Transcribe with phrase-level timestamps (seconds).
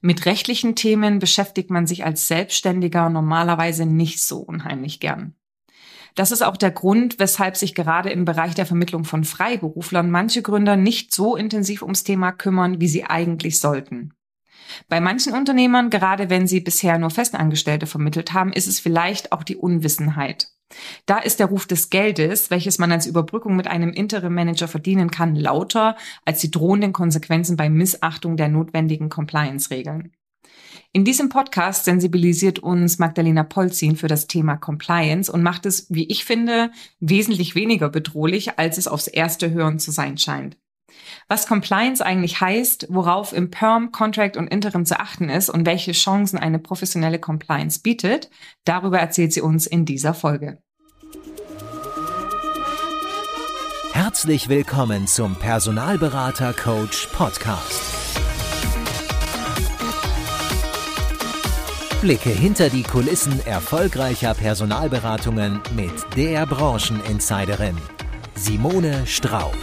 [0.00, 5.34] Mit rechtlichen Themen beschäftigt man sich als Selbstständiger normalerweise nicht so unheimlich gern.
[6.14, 10.42] Das ist auch der Grund, weshalb sich gerade im Bereich der Vermittlung von Freiberuflern manche
[10.42, 14.14] Gründer nicht so intensiv ums Thema kümmern, wie sie eigentlich sollten.
[14.88, 19.42] Bei manchen Unternehmern, gerade wenn sie bisher nur Festangestellte vermittelt haben, ist es vielleicht auch
[19.42, 20.48] die Unwissenheit.
[21.06, 25.34] Da ist der Ruf des Geldes, welches man als Überbrückung mit einem Interim-Manager verdienen kann,
[25.34, 30.12] lauter als die drohenden Konsequenzen bei Missachtung der notwendigen Compliance-Regeln.
[30.92, 36.06] In diesem Podcast sensibilisiert uns Magdalena Polzin für das Thema Compliance und macht es, wie
[36.06, 40.56] ich finde, wesentlich weniger bedrohlich, als es aufs erste Hören zu sein scheint.
[41.28, 45.92] Was Compliance eigentlich heißt, worauf im Perm, Contract und Interim zu achten ist und welche
[45.92, 48.30] Chancen eine professionelle Compliance bietet,
[48.64, 50.58] darüber erzählt sie uns in dieser Folge.
[53.92, 58.00] Herzlich willkommen zum Personalberater Coach Podcast.
[62.00, 67.76] Blicke hinter die Kulissen erfolgreicher Personalberatungen mit der Brancheninsiderin
[68.34, 69.54] Simone Straub.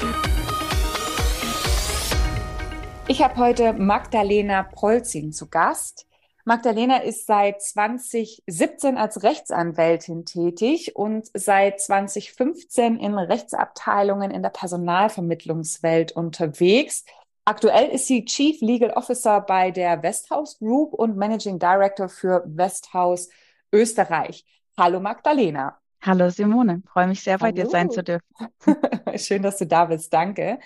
[3.09, 6.07] Ich habe heute Magdalena Polzin zu Gast.
[6.43, 16.11] Magdalena ist seit 2017 als Rechtsanwältin tätig und seit 2015 in Rechtsabteilungen in der Personalvermittlungswelt
[16.11, 17.05] unterwegs.
[17.45, 23.29] Aktuell ist sie Chief Legal Officer bei der Westhouse Group und Managing Director für Westhouse
[23.71, 24.45] Österreich.
[24.77, 25.79] Hallo Magdalena.
[26.01, 27.55] Hallo Simone, freue mich sehr, bei Hallo.
[27.55, 28.27] dir sein zu dürfen.
[29.15, 30.13] Schön, dass du da bist.
[30.13, 30.59] Danke.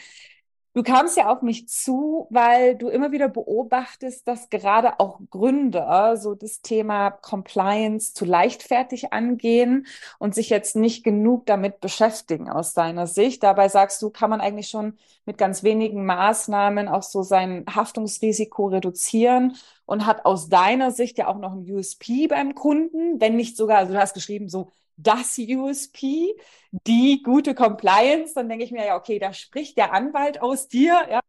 [0.73, 6.15] Du kamst ja auf mich zu, weil du immer wieder beobachtest, dass gerade auch Gründer
[6.15, 9.85] so das Thema Compliance zu leichtfertig angehen
[10.17, 13.43] und sich jetzt nicht genug damit beschäftigen aus deiner Sicht.
[13.43, 18.67] Dabei sagst du, kann man eigentlich schon mit ganz wenigen Maßnahmen auch so sein Haftungsrisiko
[18.67, 23.57] reduzieren und hat aus deiner Sicht ja auch noch ein USP beim Kunden, wenn nicht
[23.57, 26.35] sogar, also du hast geschrieben, so das USP,
[26.71, 30.99] die gute Compliance, dann denke ich mir ja, okay, da spricht der Anwalt aus dir,
[31.09, 31.19] ja,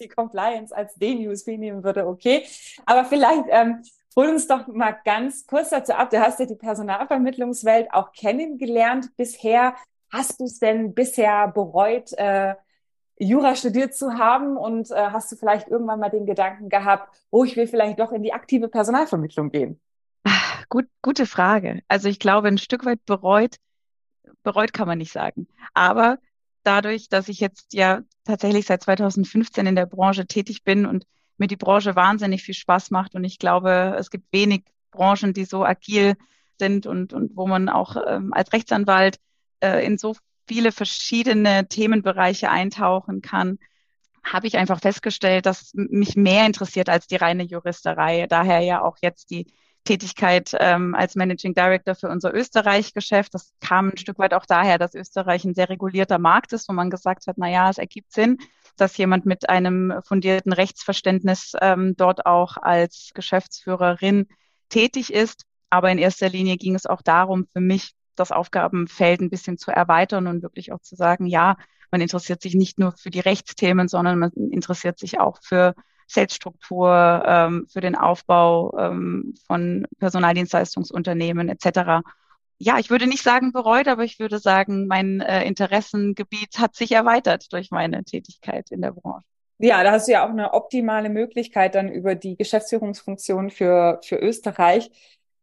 [0.00, 2.44] die Compliance als den USP nehmen würde, okay.
[2.84, 3.82] Aber vielleicht ähm,
[4.16, 6.10] hol uns doch mal ganz kurz dazu ab.
[6.10, 9.74] Du hast ja die Personalvermittlungswelt auch kennengelernt bisher.
[10.10, 12.54] Hast du es denn bisher bereut, äh,
[13.18, 17.44] Jura studiert zu haben und äh, hast du vielleicht irgendwann mal den Gedanken gehabt, oh,
[17.44, 19.80] ich will vielleicht doch in die aktive Personalvermittlung gehen?
[20.76, 21.80] Gut, gute Frage.
[21.88, 23.56] Also ich glaube, ein Stück weit bereut,
[24.42, 25.48] bereut kann man nicht sagen.
[25.72, 26.18] Aber
[26.64, 31.06] dadurch, dass ich jetzt ja tatsächlich seit 2015 in der Branche tätig bin und
[31.38, 35.46] mir die Branche wahnsinnig viel Spaß macht und ich glaube, es gibt wenig Branchen, die
[35.46, 36.14] so agil
[36.58, 39.16] sind und, und wo man auch ähm, als Rechtsanwalt
[39.60, 40.14] äh, in so
[40.46, 43.58] viele verschiedene Themenbereiche eintauchen kann,
[44.22, 48.26] habe ich einfach festgestellt, dass mich mehr interessiert als die reine Juristerei.
[48.26, 49.46] Daher ja auch jetzt die
[49.86, 53.32] Tätigkeit ähm, als Managing Director für unser Österreich-Geschäft.
[53.32, 56.74] Das kam ein Stück weit auch daher, dass Österreich ein sehr regulierter Markt ist, wo
[56.74, 58.36] man gesagt hat, na ja, es ergibt Sinn,
[58.76, 64.26] dass jemand mit einem fundierten Rechtsverständnis ähm, dort auch als Geschäftsführerin
[64.68, 65.44] tätig ist.
[65.70, 69.70] Aber in erster Linie ging es auch darum, für mich das Aufgabenfeld ein bisschen zu
[69.70, 71.56] erweitern und wirklich auch zu sagen, ja,
[71.90, 75.74] man interessiert sich nicht nur für die Rechtsthemen, sondern man interessiert sich auch für
[76.06, 82.02] Salesstruktur, ähm, für den Aufbau ähm, von Personaldienstleistungsunternehmen etc.
[82.58, 86.92] Ja, ich würde nicht sagen bereut, aber ich würde sagen, mein äh, Interessengebiet hat sich
[86.92, 89.26] erweitert durch meine Tätigkeit in der Branche.
[89.58, 94.16] Ja, da hast du ja auch eine optimale Möglichkeit dann über die Geschäftsführungsfunktion für, für
[94.16, 94.90] Österreich.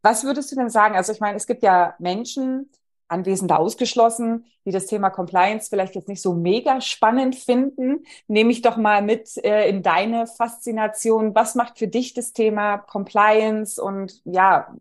[0.04, 0.96] Was würdest du denn sagen?
[0.96, 2.70] Also ich meine, es gibt ja Menschen,
[3.08, 8.06] Anwesende ausgeschlossen, die das Thema Compliance vielleicht jetzt nicht so mega spannend finden.
[8.28, 11.36] Nehme ich doch mal mit äh, in deine Faszination.
[11.36, 14.76] Was macht für dich das Thema Compliance und ja,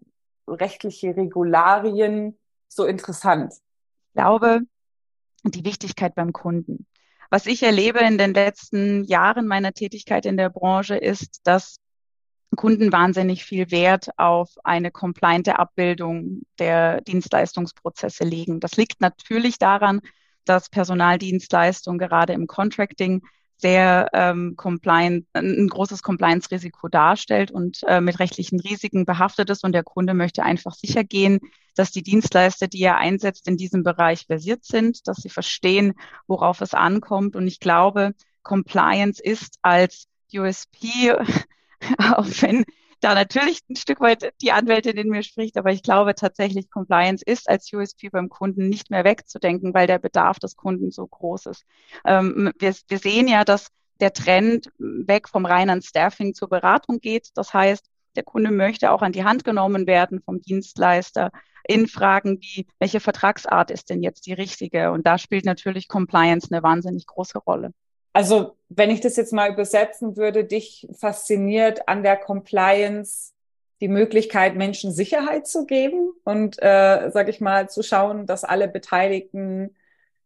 [0.48, 2.38] rechtliche Regularien
[2.68, 3.54] so interessant?
[3.54, 4.60] Ich glaube,
[5.44, 6.86] die Wichtigkeit beim Kunden.
[7.30, 11.78] Was ich erlebe in den letzten Jahren meiner Tätigkeit in der Branche ist, dass
[12.56, 18.60] Kunden wahnsinnig viel Wert auf eine compliante Abbildung der Dienstleistungsprozesse legen.
[18.60, 20.00] Das liegt natürlich daran,
[20.44, 23.22] dass Personaldienstleistung gerade im Contracting
[23.56, 29.62] sehr ähm, compliant, ein großes Compliance-Risiko darstellt und äh, mit rechtlichen Risiken behaftet ist.
[29.62, 31.38] Und der Kunde möchte einfach sicher gehen,
[31.76, 35.94] dass die Dienstleister, die er einsetzt, in diesem Bereich versiert sind, dass sie verstehen,
[36.26, 37.36] worauf es ankommt.
[37.36, 41.14] Und ich glaube, Compliance ist als USP
[42.16, 42.64] auch wenn
[43.00, 47.24] da natürlich ein Stück weit die Anwältin in mir spricht, aber ich glaube tatsächlich, Compliance
[47.26, 51.46] ist als USP beim Kunden nicht mehr wegzudenken, weil der Bedarf des Kunden so groß
[51.46, 51.64] ist.
[52.04, 53.68] Ähm, wir, wir sehen ja, dass
[54.00, 57.30] der Trend weg vom reinen Staffing zur Beratung geht.
[57.34, 57.84] Das heißt,
[58.16, 61.30] der Kunde möchte auch an die Hand genommen werden vom Dienstleister
[61.64, 64.90] in Fragen wie, welche Vertragsart ist denn jetzt die richtige?
[64.90, 67.72] Und da spielt natürlich Compliance eine wahnsinnig große Rolle.
[68.12, 73.32] Also, wenn ich das jetzt mal übersetzen würde, dich fasziniert an der Compliance
[73.80, 78.68] die Möglichkeit, Menschen Sicherheit zu geben und, äh, sag ich mal, zu schauen, dass alle
[78.68, 79.74] Beteiligten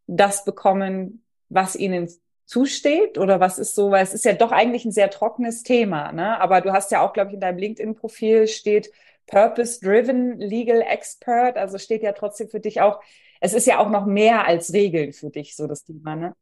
[0.06, 2.08] das bekommen, was ihnen
[2.44, 6.12] zusteht oder was ist so, weil es ist ja doch eigentlich ein sehr trockenes Thema,
[6.12, 6.40] ne?
[6.40, 8.92] Aber du hast ja auch, glaube ich, in deinem LinkedIn-Profil steht
[9.26, 13.00] Purpose-Driven Legal Expert, also steht ja trotzdem für dich auch,
[13.40, 16.34] es ist ja auch noch mehr als Regeln für dich, so das Thema, ne?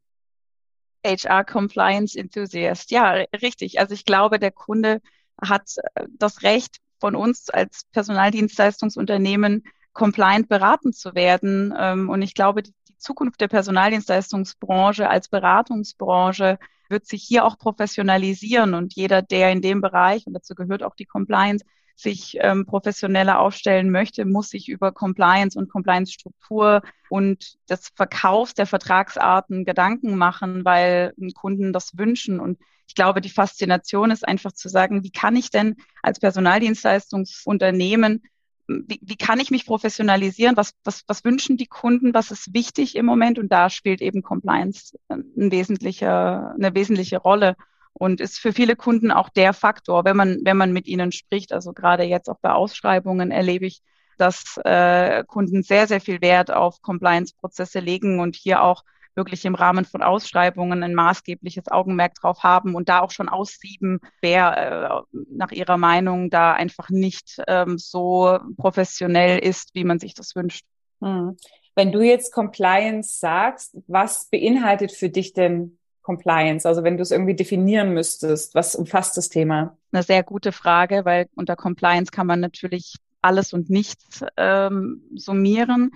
[1.05, 2.91] HR Compliance Enthusiast.
[2.91, 3.11] Ja,
[3.41, 3.79] richtig.
[3.79, 5.01] Also ich glaube, der Kunde
[5.41, 9.63] hat äh, das Recht von uns als Personaldienstleistungsunternehmen
[9.93, 11.73] compliant beraten zu werden.
[11.77, 16.57] Ähm, und ich glaube, die Zukunft der Personaldienstleistungsbranche als Beratungsbranche
[16.89, 20.95] wird sich hier auch professionalisieren und jeder, der in dem Bereich, und dazu gehört auch
[20.95, 27.89] die Compliance, sich ähm, professioneller aufstellen möchte, muss sich über Compliance und Compliance-Struktur und das
[27.95, 32.39] Verkauf der Vertragsarten Gedanken machen, weil Kunden das wünschen.
[32.39, 38.21] Und ich glaube, die Faszination ist einfach zu sagen, wie kann ich denn als Personaldienstleistungsunternehmen
[38.67, 40.57] wie, wie kann ich mich professionalisieren?
[40.57, 42.13] Was, was, was wünschen die Kunden?
[42.13, 43.37] Was ist wichtig im Moment?
[43.37, 47.55] Und da spielt eben Compliance ein wesentlicher, eine wesentliche Rolle
[47.97, 51.53] und ist für viele Kunden auch der Faktor, wenn man, wenn man mit ihnen spricht.
[51.53, 53.81] Also gerade jetzt auch bei Ausschreibungen erlebe ich,
[54.17, 58.83] dass äh, Kunden sehr, sehr viel Wert auf Compliance-Prozesse legen und hier auch
[59.15, 63.99] wirklich im Rahmen von Ausschreibungen ein maßgebliches Augenmerk drauf haben und da auch schon aussieben,
[64.21, 70.15] wer äh, nach ihrer Meinung da einfach nicht ähm, so professionell ist, wie man sich
[70.15, 70.65] das wünscht.
[71.01, 71.37] Hm.
[71.75, 76.67] Wenn du jetzt Compliance sagst, was beinhaltet für dich denn Compliance?
[76.67, 79.75] Also wenn du es irgendwie definieren müsstest, was umfasst das Thema?
[79.91, 82.93] Eine sehr gute Frage, weil unter Compliance kann man natürlich
[83.23, 85.93] alles und nichts ähm, summieren.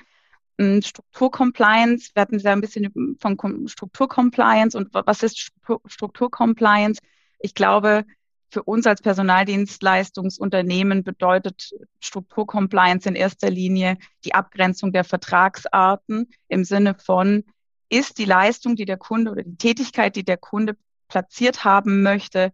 [0.60, 5.52] Strukturcompliance, wir hatten ja ein bisschen von Strukturcompliance und was ist
[5.86, 7.00] Strukturcompliance?
[7.40, 8.04] Ich glaube,
[8.50, 16.96] für uns als Personaldienstleistungsunternehmen bedeutet Strukturcompliance in erster Linie die Abgrenzung der Vertragsarten im Sinne
[16.96, 17.44] von,
[17.90, 20.78] ist die Leistung, die der Kunde oder die Tätigkeit, die der Kunde
[21.08, 22.52] platziert haben möchte,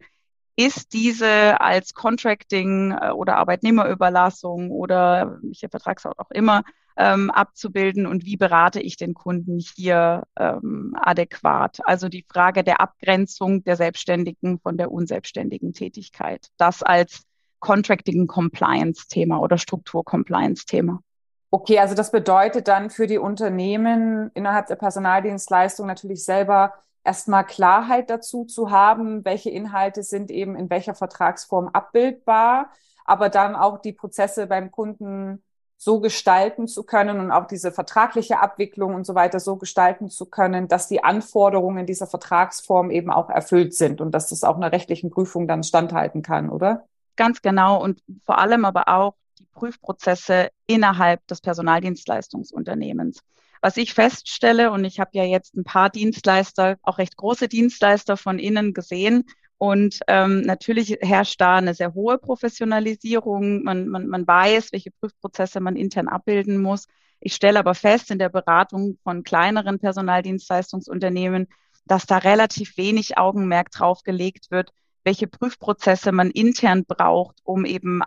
[0.55, 6.63] ist diese als Contracting äh, oder Arbeitnehmerüberlassung oder welche Vertragsart auch immer
[6.97, 11.79] ähm, abzubilden und wie berate ich den Kunden hier ähm, adäquat.
[11.83, 16.47] Also die Frage der Abgrenzung der Selbstständigen von der unselbstständigen Tätigkeit.
[16.57, 17.23] Das als
[17.59, 21.01] Contracting Compliance Thema oder Struktur Compliance Thema.
[21.51, 28.09] Okay, also das bedeutet dann für die Unternehmen innerhalb der Personaldienstleistung natürlich selber erstmal Klarheit
[28.09, 32.71] dazu zu haben, welche Inhalte sind eben in welcher Vertragsform abbildbar,
[33.05, 35.43] aber dann auch die Prozesse beim Kunden
[35.77, 40.25] so gestalten zu können und auch diese vertragliche Abwicklung und so weiter so gestalten zu
[40.25, 44.71] können, dass die Anforderungen dieser Vertragsform eben auch erfüllt sind und dass das auch einer
[44.71, 46.85] rechtlichen Prüfung dann standhalten kann, oder?
[47.17, 53.19] Ganz genau und vor allem aber auch die Prüfprozesse innerhalb des Personaldienstleistungsunternehmens.
[53.61, 58.17] Was ich feststelle, und ich habe ja jetzt ein paar Dienstleister, auch recht große Dienstleister
[58.17, 59.25] von innen gesehen,
[59.57, 63.63] und ähm, natürlich herrscht da eine sehr hohe Professionalisierung.
[63.63, 66.87] Man, man, man weiß, welche Prüfprozesse man intern abbilden muss.
[67.21, 71.47] Ich stelle aber fest in der Beratung von kleineren Personaldienstleistungsunternehmen,
[71.85, 74.71] dass da relativ wenig Augenmerk drauf gelegt wird,
[75.03, 78.01] welche Prüfprozesse man intern braucht, um eben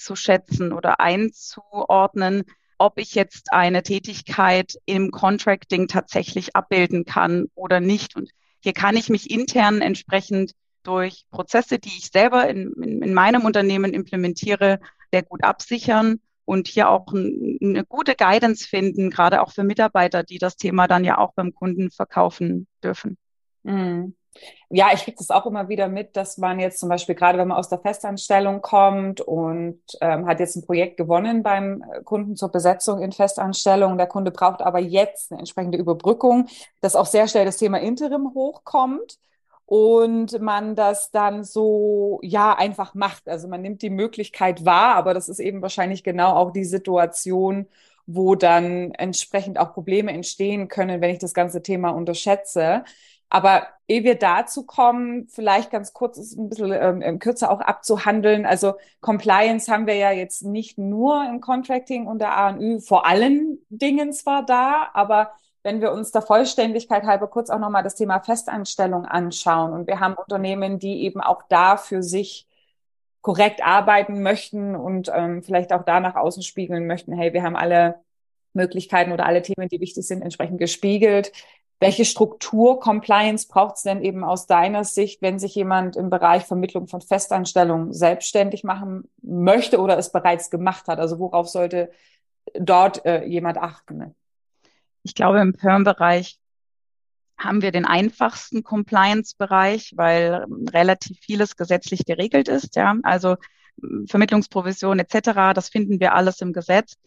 [0.00, 2.44] abzuschätzen oder einzuordnen,
[2.78, 8.16] ob ich jetzt eine Tätigkeit im Contracting tatsächlich abbilden kann oder nicht.
[8.16, 8.30] Und
[8.60, 10.52] hier kann ich mich intern entsprechend
[10.82, 14.80] durch Prozesse, die ich selber in, in, in meinem Unternehmen implementiere,
[15.12, 20.22] sehr gut absichern und hier auch ein, eine gute Guidance finden, gerade auch für Mitarbeiter,
[20.22, 23.18] die das Thema dann ja auch beim Kunden verkaufen dürfen.
[23.64, 24.14] Mhm.
[24.68, 27.48] Ja, ich kriege das auch immer wieder mit, dass man jetzt zum Beispiel gerade, wenn
[27.48, 32.36] man aus der Festanstellung kommt und ähm, hat jetzt ein Projekt gewonnen beim äh, Kunden
[32.36, 36.46] zur Besetzung in Festanstellung, der Kunde braucht aber jetzt eine entsprechende Überbrückung,
[36.80, 39.18] dass auch sehr schnell das Thema Interim hochkommt
[39.66, 43.28] und man das dann so, ja, einfach macht.
[43.28, 47.66] Also man nimmt die Möglichkeit wahr, aber das ist eben wahrscheinlich genau auch die Situation,
[48.06, 52.84] wo dann entsprechend auch Probleme entstehen können, wenn ich das ganze Thema unterschätze.
[53.30, 57.60] Aber ehe wir dazu kommen, vielleicht ganz kurz, ist ein bisschen ähm, ähm, kürzer auch
[57.60, 58.44] abzuhandeln.
[58.44, 63.58] Also Compliance haben wir ja jetzt nicht nur im Contracting und der ANÜ vor allen
[63.68, 65.32] Dingen zwar da, aber
[65.62, 70.00] wenn wir uns der Vollständigkeit halber kurz auch nochmal das Thema Festanstellung anschauen und wir
[70.00, 72.48] haben Unternehmen, die eben auch da für sich
[73.20, 77.56] korrekt arbeiten möchten und ähm, vielleicht auch da nach außen spiegeln möchten, hey, wir haben
[77.56, 78.00] alle
[78.54, 81.32] Möglichkeiten oder alle Themen, die wichtig sind, entsprechend gespiegelt.
[81.80, 86.44] Welche Struktur Compliance braucht es denn eben aus deiner Sicht, wenn sich jemand im Bereich
[86.44, 90.98] Vermittlung von Festanstellungen selbstständig machen möchte oder es bereits gemacht hat?
[90.98, 91.90] Also worauf sollte
[92.52, 94.14] dort äh, jemand achten?
[95.02, 96.38] Ich glaube, im Perm-Bereich
[97.38, 102.76] haben wir den einfachsten Compliance-Bereich, weil relativ vieles gesetzlich geregelt ist.
[102.76, 103.36] Ja, also
[104.06, 105.54] Vermittlungsprovision etc.
[105.54, 106.98] Das finden wir alles im Gesetz.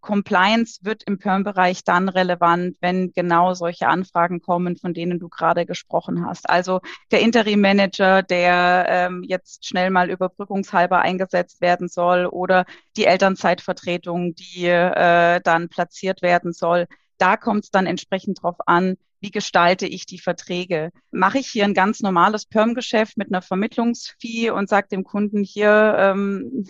[0.00, 5.64] Compliance wird im Perm-Bereich dann relevant, wenn genau solche Anfragen kommen, von denen du gerade
[5.66, 6.48] gesprochen hast.
[6.48, 14.34] Also der Interim-Manager, der ähm, jetzt schnell mal überbrückungshalber eingesetzt werden soll oder die Elternzeitvertretung,
[14.34, 16.86] die äh, dann platziert werden soll.
[17.18, 20.90] Da kommt es dann entsprechend drauf an, wie gestalte ich die Verträge?
[21.12, 25.94] Mache ich hier ein ganz normales Perm-Geschäft mit einer Vermittlungsfee und sage dem Kunden hier,
[25.96, 26.66] ähm,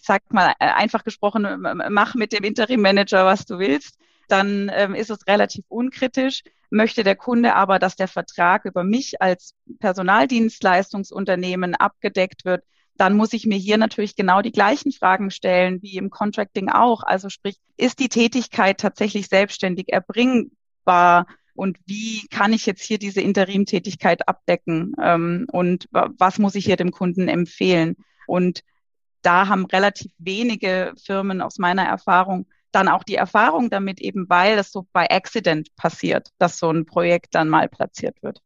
[0.00, 1.46] ich sag mal äh, einfach gesprochen,
[1.90, 6.42] mach mit dem Interim-Manager, was du willst, dann ähm, ist es relativ unkritisch.
[6.70, 12.64] Möchte der Kunde aber, dass der Vertrag über mich als Personaldienstleistungsunternehmen abgedeckt wird,
[12.96, 17.02] dann muss ich mir hier natürlich genau die gleichen Fragen stellen wie im Contracting auch.
[17.02, 21.26] Also sprich, ist die Tätigkeit tatsächlich selbstständig erbringbar?
[21.54, 24.94] Und wie kann ich jetzt hier diese Interimtätigkeit abdecken?
[25.02, 27.96] Ähm, und was muss ich hier dem Kunden empfehlen?
[28.26, 28.62] Und
[29.22, 34.56] da haben relativ wenige Firmen aus meiner Erfahrung dann auch die Erfahrung damit eben, weil
[34.56, 38.40] das so bei Accident passiert, dass so ein Projekt dann mal platziert wird.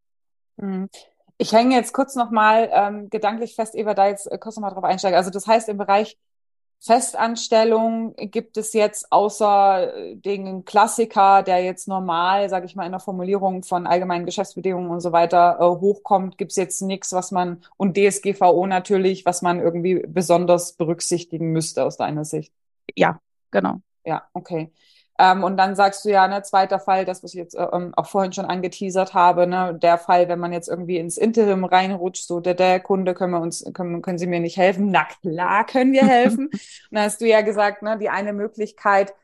[0.57, 0.89] Mhm.
[1.37, 4.85] Ich hänge jetzt kurz nochmal ähm, gedanklich fest, Eva, da jetzt äh, kurz nochmal drauf
[4.85, 5.17] einsteigen.
[5.17, 6.17] Also das heißt, im Bereich
[6.85, 12.93] Festanstellung gibt es jetzt außer äh, den Klassiker, der jetzt normal, sage ich mal, in
[12.93, 17.31] der Formulierung von allgemeinen Geschäftsbedingungen und so weiter äh, hochkommt, gibt es jetzt nichts, was
[17.31, 22.53] man, und DSGVO natürlich, was man irgendwie besonders berücksichtigen müsste aus deiner Sicht.
[22.95, 23.19] Ja,
[23.51, 23.81] genau.
[24.05, 24.71] Ja, okay.
[25.19, 27.93] Ähm, und dann sagst du ja, ne, zweiter Fall, das, was ich jetzt äh, ähm,
[27.95, 32.27] auch vorhin schon angeteasert habe, ne, der Fall, wenn man jetzt irgendwie ins Interim reinrutscht,
[32.27, 34.91] so der, der Kunde, können wir uns, können, können Sie mir nicht helfen?
[34.91, 36.47] Na klar, können wir helfen.
[36.53, 39.15] und dann hast du ja gesagt, ne, die eine Möglichkeit,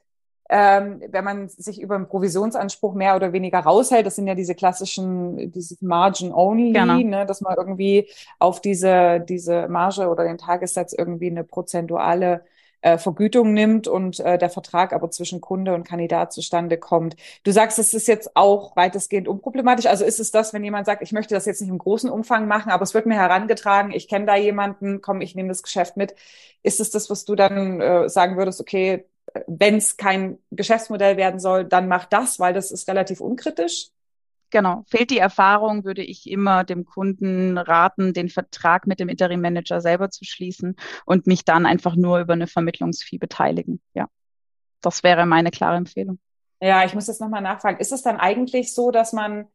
[0.48, 4.56] ähm, wenn man sich über einen Provisionsanspruch mehr oder weniger raushält, das sind ja diese
[4.56, 6.98] klassischen, dieses Margin Only, genau.
[6.98, 12.44] ne, dass man irgendwie auf diese, diese Marge oder den Tagessatz irgendwie eine prozentuale
[12.82, 17.16] äh, Vergütung nimmt und äh, der Vertrag aber zwischen Kunde und Kandidat zustande kommt.
[17.44, 19.86] Du sagst, es ist jetzt auch weitestgehend unproblematisch.
[19.86, 22.46] Also ist es das, wenn jemand sagt, ich möchte das jetzt nicht im großen Umfang
[22.46, 25.96] machen, aber es wird mir herangetragen, ich kenne da jemanden, komm, ich nehme das Geschäft
[25.96, 26.14] mit.
[26.62, 29.04] Ist es das, was du dann äh, sagen würdest, okay,
[29.46, 33.90] wenn es kein Geschäftsmodell werden soll, dann mach das, weil das ist relativ unkritisch?
[34.50, 34.84] Genau.
[34.88, 39.80] Fehlt die Erfahrung, würde ich immer dem Kunden raten, den Vertrag mit dem Interim Manager
[39.80, 43.80] selber zu schließen und mich dann einfach nur über eine Vermittlungsfee beteiligen.
[43.94, 44.08] Ja.
[44.80, 46.18] Das wäre meine klare Empfehlung.
[46.60, 47.78] Ja, ich muss jetzt nochmal nachfragen.
[47.78, 49.46] Ist es dann eigentlich so, dass man,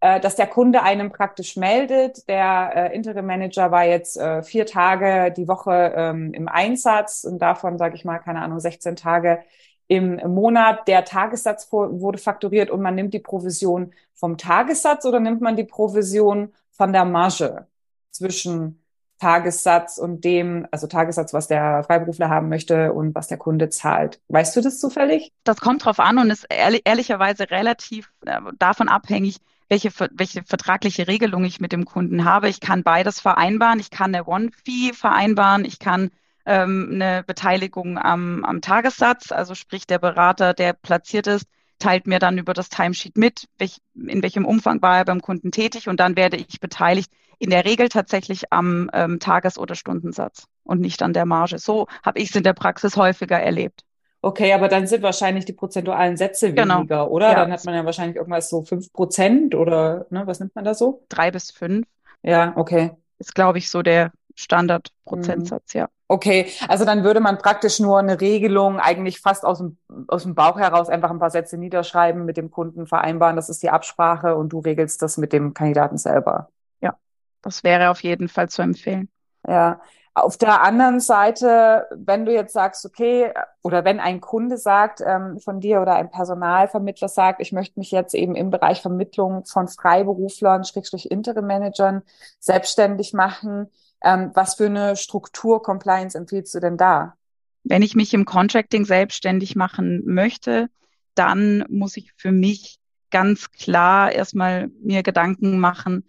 [0.00, 4.66] äh, dass der Kunde einem praktisch meldet, der äh, Interim Manager war jetzt äh, vier
[4.66, 9.42] Tage die Woche ähm, im Einsatz und davon, sage ich mal, keine Ahnung, 16 Tage
[9.86, 15.40] im Monat der Tagessatz wurde fakturiert und man nimmt die Provision vom Tagessatz oder nimmt
[15.40, 17.66] man die Provision von der Marge
[18.10, 18.80] zwischen
[19.18, 24.20] Tagessatz und dem, also Tagessatz, was der Freiberufler haben möchte und was der Kunde zahlt.
[24.28, 25.32] Weißt du das zufällig?
[25.44, 29.38] Das kommt drauf an und ist ehrlich, ehrlicherweise relativ äh, davon abhängig,
[29.68, 32.48] welche, welche vertragliche Regelung ich mit dem Kunden habe.
[32.48, 33.80] Ich kann beides vereinbaren.
[33.80, 35.64] Ich kann eine One-Fee vereinbaren.
[35.64, 36.10] Ich kann
[36.46, 41.46] ähm, eine Beteiligung am, am Tagessatz, also sprich der Berater, der platziert ist,
[41.78, 45.50] teilt mir dann über das Timesheet mit, welch, in welchem Umfang war er beim Kunden
[45.50, 50.46] tätig und dann werde ich beteiligt, in der Regel tatsächlich am ähm, Tages- oder Stundensatz
[50.62, 51.58] und nicht an der Marge.
[51.58, 53.82] So habe ich es in der Praxis häufiger erlebt.
[54.22, 56.78] Okay, aber dann sind wahrscheinlich die prozentualen Sätze genau.
[56.78, 57.28] weniger, oder?
[57.28, 57.34] Ja.
[57.34, 60.72] Dann hat man ja wahrscheinlich irgendwas so fünf Prozent oder ne, was nimmt man da
[60.72, 61.04] so?
[61.10, 61.86] Drei bis fünf.
[62.22, 62.92] Ja, okay.
[63.18, 65.80] Ist, glaube ich, so der Standardprozentsatz, mhm.
[65.80, 65.88] ja.
[66.06, 70.34] Okay, also dann würde man praktisch nur eine Regelung eigentlich fast aus dem, aus dem
[70.34, 74.36] Bauch heraus einfach ein paar Sätze niederschreiben, mit dem Kunden vereinbaren, das ist die Absprache
[74.36, 76.48] und du regelst das mit dem Kandidaten selber.
[76.80, 76.94] Ja,
[77.42, 79.08] das wäre auf jeden Fall zu empfehlen.
[79.46, 79.80] Ja.
[80.16, 83.32] Auf der anderen Seite, wenn du jetzt sagst, okay,
[83.64, 87.90] oder wenn ein Kunde sagt ähm, von dir oder ein Personalvermittler sagt, ich möchte mich
[87.90, 92.02] jetzt eben im Bereich Vermittlung von Freiberuflern, Schrägstrich Interim-Managern
[92.38, 93.72] selbstständig machen,
[94.04, 97.16] ähm, was für eine Struktur Compliance empfiehlst du denn da?
[97.64, 100.68] Wenn ich mich im Contracting selbstständig machen möchte,
[101.14, 102.78] dann muss ich für mich
[103.10, 106.04] ganz klar erstmal mir Gedanken machen,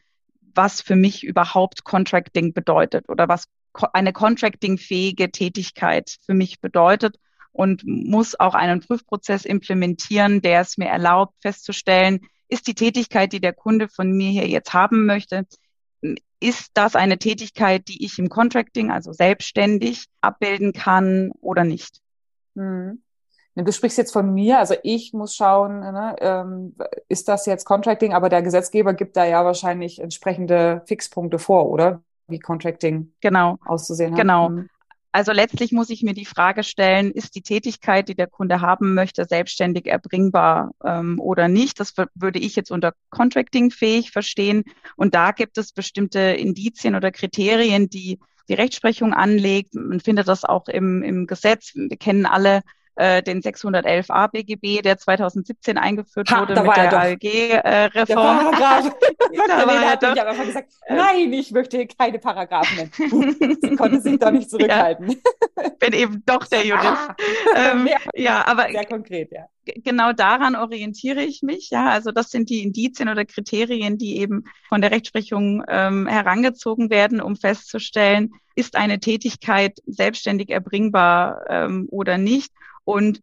[0.55, 3.45] was für mich überhaupt Contracting bedeutet oder was
[3.93, 7.17] eine contractingfähige Tätigkeit für mich bedeutet
[7.51, 13.41] und muss auch einen Prüfprozess implementieren, der es mir erlaubt, festzustellen, ist die Tätigkeit, die
[13.41, 15.45] der Kunde von mir hier jetzt haben möchte,
[16.39, 22.01] ist das eine Tätigkeit, die ich im Contracting, also selbstständig, abbilden kann oder nicht?
[22.55, 23.01] Hm.
[23.57, 26.75] Du sprichst jetzt von mir, also ich muss schauen, ne, ähm,
[27.07, 32.03] ist das jetzt Contracting, aber der Gesetzgeber gibt da ja wahrscheinlich entsprechende Fixpunkte vor, oder?
[32.27, 33.57] Wie Contracting genau.
[33.63, 34.19] auszusehen hat.
[34.19, 34.49] Genau.
[34.49, 34.69] Hm.
[35.15, 38.93] Also letztlich muss ich mir die Frage stellen, ist die Tätigkeit, die der Kunde haben
[38.93, 41.79] möchte, selbstständig erbringbar ähm, oder nicht?
[41.79, 44.65] Das würde ich jetzt unter Contracting fähig verstehen.
[44.97, 48.19] Und da gibt es bestimmte Indizien oder Kriterien, die
[48.49, 49.73] die Rechtsprechung anlegt.
[49.73, 51.71] Man findet das auch im, im Gesetz.
[51.75, 52.59] Wir kennen alle
[52.95, 58.53] äh, den 611a BGB, der 2017 eingeführt ha, wurde mit der ALG-Reform.
[58.53, 58.59] Äh,
[59.47, 63.57] da war hat nämlich einfach gesagt, nein, ich möchte keine Paragraphen nennen.
[63.61, 65.21] Sie konnte sich doch nicht zurückhalten.
[65.57, 67.09] Ja, bin eben doch der Jurist.
[67.55, 69.47] Ähm, ja, ja, aber sehr konkret, ja.
[69.65, 71.71] Genau daran orientiere ich mich.
[71.71, 76.89] Ja, also das sind die Indizien oder Kriterien, die eben von der Rechtsprechung ähm, herangezogen
[76.89, 82.51] werden, um festzustellen, ist eine Tätigkeit selbstständig erbringbar ähm, oder nicht.
[82.83, 83.21] Und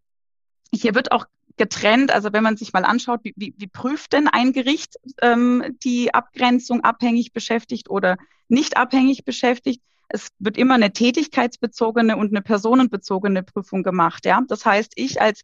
[0.74, 4.28] hier wird auch getrennt, also wenn man sich mal anschaut, wie, wie, wie prüft denn
[4.28, 8.16] ein Gericht ähm, die Abgrenzung abhängig beschäftigt oder
[8.48, 9.82] nicht abhängig beschäftigt?
[10.08, 14.26] Es wird immer eine tätigkeitsbezogene und eine personenbezogene Prüfung gemacht.
[14.26, 15.42] Ja, das heißt, ich als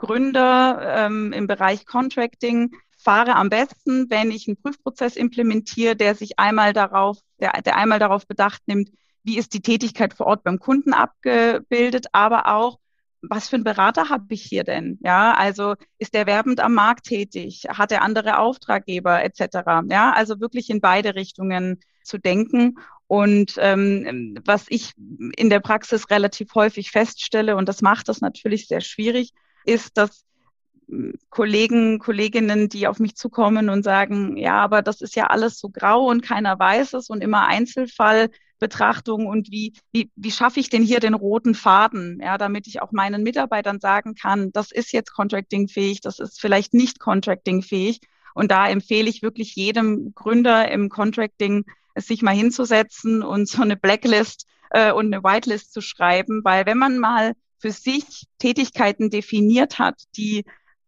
[0.00, 6.38] Gründer ähm, im Bereich Contracting fahre am besten, wenn ich einen Prüfprozess implementiere, der sich
[6.38, 8.90] einmal darauf, der, der einmal darauf bedacht nimmt,
[9.24, 12.78] wie ist die Tätigkeit vor Ort beim Kunden abgebildet, aber auch,
[13.20, 14.98] was für einen Berater habe ich hier denn?
[15.02, 17.66] Ja, also ist der werbend am Markt tätig?
[17.68, 19.84] Hat er andere Auftraggeber etc.?
[19.90, 22.78] Ja, also wirklich in beide Richtungen zu denken.
[23.06, 28.66] Und ähm, was ich in der Praxis relativ häufig feststelle, und das macht das natürlich
[28.66, 30.24] sehr schwierig, ist, dass
[30.88, 35.58] hm, Kollegen, Kolleginnen, die auf mich zukommen und sagen, ja, aber das ist ja alles
[35.58, 40.70] so grau und keiner weiß es und immer Einzelfallbetrachtung und wie, wie, wie schaffe ich
[40.70, 44.92] denn hier den roten Faden, ja, damit ich auch meinen Mitarbeitern sagen kann, das ist
[44.92, 48.00] jetzt contracting-fähig, das ist vielleicht nicht contracting-fähig.
[48.34, 51.64] Und da empfehle ich wirklich jedem Gründer im Contracting,
[51.96, 56.78] sich mal hinzusetzen und so eine Blacklist äh, und eine Whitelist zu schreiben, weil wenn
[56.78, 60.44] man mal für sich Tätigkeiten definiert hat, die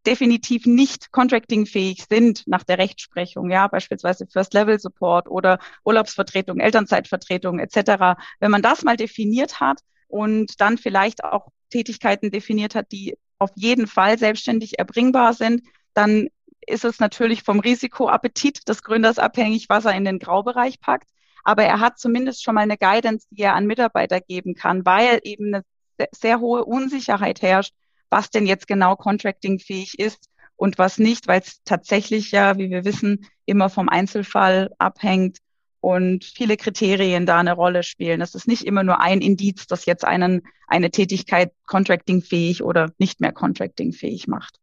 [0.06, 7.60] definitiv nicht contractingfähig sind nach der Rechtsprechung, ja, beispielsweise First Level Support oder Urlaubsvertretung, Elternzeitvertretung
[7.60, 8.20] etc.
[8.40, 13.50] Wenn man das mal definiert hat und dann vielleicht auch Tätigkeiten definiert hat, die auf
[13.54, 15.62] jeden Fall selbstständig erbringbar sind,
[15.94, 16.28] dann
[16.66, 21.08] ist es natürlich vom Risikoappetit des Gründers abhängig, was er in den Graubereich packt.
[21.44, 25.20] Aber er hat zumindest schon mal eine Guidance, die er an Mitarbeiter geben kann, weil
[25.24, 25.64] eben eine
[26.12, 27.74] sehr hohe Unsicherheit herrscht,
[28.10, 32.84] was denn jetzt genau contractingfähig ist und was nicht, weil es tatsächlich ja, wie wir
[32.84, 35.38] wissen, immer vom Einzelfall abhängt
[35.80, 38.20] und viele Kriterien da eine Rolle spielen.
[38.20, 43.20] Das ist nicht immer nur ein Indiz, das jetzt einen, eine Tätigkeit contractingfähig oder nicht
[43.20, 44.58] mehr contractingfähig macht.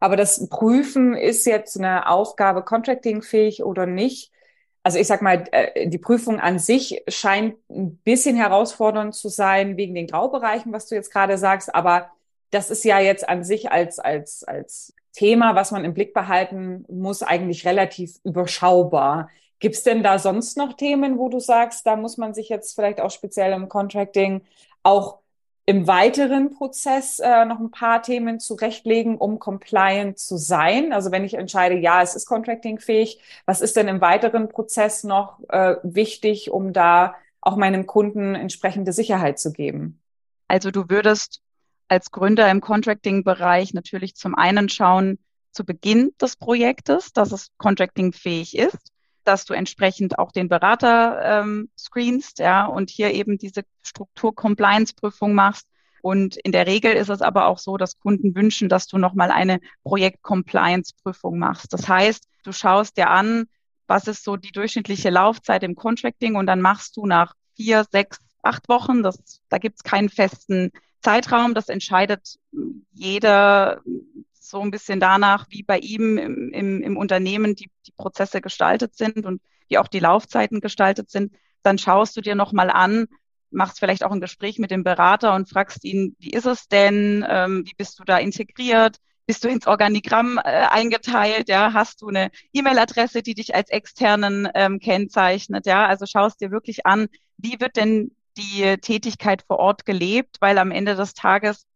[0.00, 4.32] Aber das Prüfen ist jetzt eine Aufgabe contractingfähig oder nicht
[4.88, 9.76] also ich sag mal, äh, die Prüfung an sich scheint ein bisschen herausfordernd zu sein
[9.76, 12.08] wegen den Graubereichen, was du jetzt gerade sagst, aber
[12.48, 16.86] das ist ja jetzt an sich als, als, als Thema, was man im Blick behalten
[16.88, 19.28] muss, eigentlich relativ überschaubar.
[19.58, 22.74] Gibt es denn da sonst noch Themen, wo du sagst, da muss man sich jetzt
[22.74, 24.40] vielleicht auch speziell im Contracting
[24.82, 25.18] auch
[25.68, 30.94] im weiteren Prozess äh, noch ein paar Themen zurechtlegen, um compliant zu sein?
[30.94, 35.40] Also wenn ich entscheide, ja, es ist contracting-fähig, was ist denn im weiteren Prozess noch
[35.50, 40.00] äh, wichtig, um da auch meinem Kunden entsprechende Sicherheit zu geben?
[40.46, 41.42] Also du würdest
[41.88, 45.18] als Gründer im Contracting-Bereich natürlich zum einen schauen,
[45.52, 48.90] zu Beginn des Projektes, dass es contracting-fähig ist
[49.28, 55.68] dass du entsprechend auch den Berater ähm, screenst, ja, und hier eben diese Struktur-Compliance-Prüfung machst.
[56.00, 59.30] Und in der Regel ist es aber auch so, dass Kunden wünschen, dass du nochmal
[59.30, 61.72] eine Projekt-Compliance-Prüfung machst.
[61.72, 63.44] Das heißt, du schaust dir an,
[63.86, 68.18] was ist so die durchschnittliche Laufzeit im Contracting und dann machst du nach vier, sechs,
[68.42, 70.70] acht Wochen, das, da gibt es keinen festen
[71.02, 72.38] Zeitraum, das entscheidet
[72.92, 73.82] jeder
[74.48, 78.96] so ein bisschen danach, wie bei ihm im, im, im Unternehmen die, die Prozesse gestaltet
[78.96, 83.06] sind und wie auch die Laufzeiten gestaltet sind, dann schaust du dir nochmal an,
[83.50, 87.24] machst vielleicht auch ein Gespräch mit dem Berater und fragst ihn, wie ist es denn,
[87.28, 92.08] ähm, wie bist du da integriert, bist du ins Organigramm äh, eingeteilt, ja, hast du
[92.08, 97.60] eine E-Mail-Adresse, die dich als externen ähm, kennzeichnet, ja, also schaust dir wirklich an, wie
[97.60, 101.66] wird denn die Tätigkeit vor Ort gelebt, weil am Ende des Tages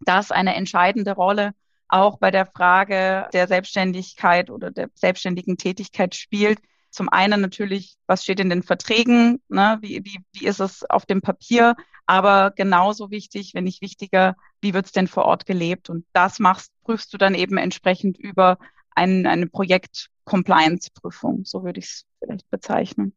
[0.00, 1.52] das eine entscheidende Rolle
[1.88, 6.58] auch bei der Frage der Selbstständigkeit oder der selbstständigen Tätigkeit spielt.
[6.90, 9.78] Zum einen natürlich, was steht in den Verträgen, ne?
[9.80, 14.72] wie, wie, wie ist es auf dem Papier, aber genauso wichtig, wenn nicht wichtiger, wie
[14.72, 15.90] wird es denn vor Ort gelebt?
[15.90, 18.58] Und das machst, prüfst du dann eben entsprechend über
[18.94, 23.14] ein, eine Projekt-Compliance-Prüfung, so würde ich es vielleicht bezeichnen.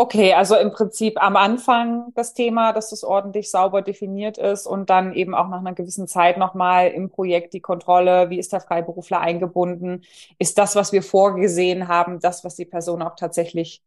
[0.00, 4.90] Okay, also im Prinzip am Anfang das Thema, dass es ordentlich sauber definiert ist und
[4.90, 8.60] dann eben auch nach einer gewissen Zeit nochmal im Projekt die Kontrolle, wie ist der
[8.60, 10.04] Freiberufler eingebunden,
[10.38, 13.82] ist das, was wir vorgesehen haben, das, was die Person auch tatsächlich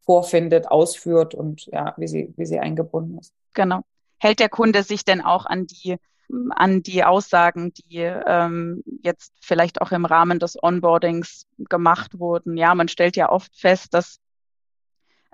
[0.00, 3.32] vorfindet, ausführt und ja, wie sie, wie sie eingebunden ist.
[3.54, 3.82] Genau.
[4.18, 5.98] Hält der Kunde sich denn auch an die
[6.50, 12.56] an die Aussagen, die ähm, jetzt vielleicht auch im Rahmen des Onboardings gemacht wurden.
[12.56, 14.18] Ja, man stellt ja oft fest, dass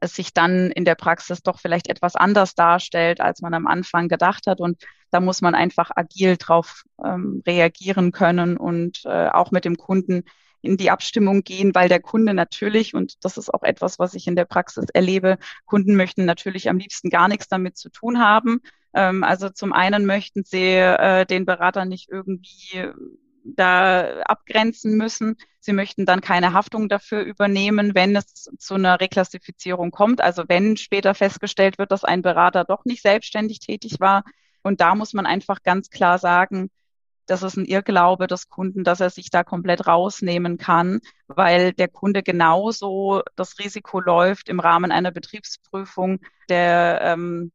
[0.05, 4.09] es sich dann in der Praxis doch vielleicht etwas anders darstellt, als man am Anfang
[4.09, 4.61] gedacht hat.
[4.61, 9.77] Und da muss man einfach agil drauf ähm, reagieren können und äh, auch mit dem
[9.77, 10.25] Kunden
[10.65, 14.27] in die Abstimmung gehen, weil der Kunde natürlich, und das ist auch etwas, was ich
[14.27, 18.61] in der Praxis erlebe, Kunden möchten natürlich am liebsten gar nichts damit zu tun haben.
[18.95, 22.89] Ähm, also zum einen möchten sie äh, den Berater nicht irgendwie
[23.45, 25.37] da abgrenzen müssen.
[25.61, 30.21] Sie möchten dann keine Haftung dafür übernehmen, wenn es zu einer Reklassifizierung kommt.
[30.21, 34.25] Also wenn später festgestellt wird, dass ein Berater doch nicht selbstständig tätig war.
[34.63, 36.71] Und da muss man einfach ganz klar sagen,
[37.27, 41.89] das ist ein Irrglaube des Kunden, dass er sich da komplett rausnehmen kann, weil der
[41.89, 47.53] Kunde genauso das Risiko läuft, im Rahmen einer Betriebsprüfung der ähm,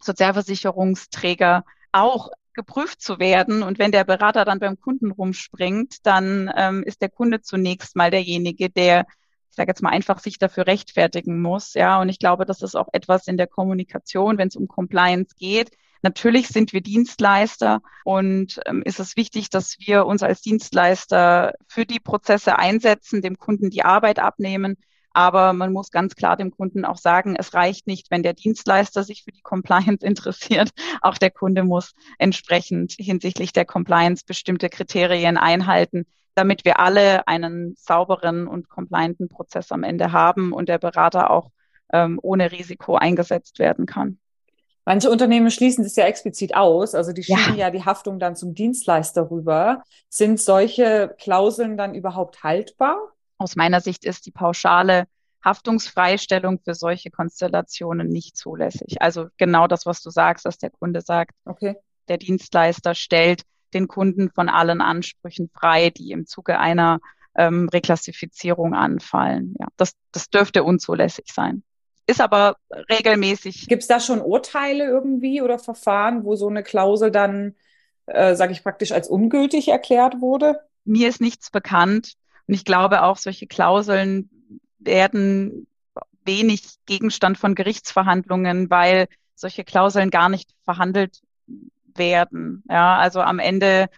[0.00, 3.62] Sozialversicherungsträger auch geprüft zu werden.
[3.62, 8.10] Und wenn der Berater dann beim Kunden rumspringt, dann ähm, ist der Kunde zunächst mal
[8.10, 9.06] derjenige, der,
[9.50, 11.74] ich sage jetzt mal einfach, sich dafür rechtfertigen muss.
[11.74, 15.34] Ja, und ich glaube, das ist auch etwas in der Kommunikation, wenn es um Compliance
[15.38, 15.70] geht.
[16.02, 21.86] Natürlich sind wir Dienstleister und ähm, ist es wichtig, dass wir uns als Dienstleister für
[21.86, 24.76] die Prozesse einsetzen, dem Kunden die Arbeit abnehmen.
[25.14, 29.02] Aber man muss ganz klar dem Kunden auch sagen, es reicht nicht, wenn der Dienstleister
[29.04, 30.70] sich für die Compliance interessiert.
[31.00, 37.74] Auch der Kunde muss entsprechend hinsichtlich der Compliance bestimmte Kriterien einhalten, damit wir alle einen
[37.76, 41.50] sauberen und complianten Prozess am Ende haben und der Berater auch
[41.92, 44.18] ähm, ohne Risiko eingesetzt werden kann.
[44.84, 47.66] Manche Unternehmen schließen das ja explizit aus, also die schieben ja.
[47.66, 49.82] ja die Haftung dann zum Dienstleister rüber.
[50.08, 52.96] Sind solche Klauseln dann überhaupt haltbar?
[53.42, 55.08] Aus meiner Sicht ist die pauschale
[55.44, 59.02] Haftungsfreistellung für solche Konstellationen nicht zulässig.
[59.02, 61.74] Also genau das, was du sagst, dass der Kunde sagt, okay.
[62.06, 63.42] der Dienstleister stellt
[63.74, 67.00] den Kunden von allen Ansprüchen frei, die im Zuge einer
[67.36, 69.56] ähm, Reklassifizierung anfallen.
[69.58, 71.64] Ja, das, das dürfte unzulässig sein.
[72.06, 72.56] Ist aber
[72.90, 73.66] regelmäßig.
[73.66, 77.56] Gibt es da schon Urteile irgendwie oder Verfahren, wo so eine Klausel dann,
[78.06, 80.60] äh, sage ich praktisch, als ungültig erklärt wurde?
[80.84, 82.14] Mir ist nichts bekannt.
[82.52, 84.28] Und ich glaube auch, solche Klauseln
[84.78, 85.66] werden
[86.26, 91.22] wenig Gegenstand von Gerichtsverhandlungen, weil solche Klauseln gar nicht verhandelt
[91.94, 92.62] werden.
[92.68, 93.88] Ja, also am Ende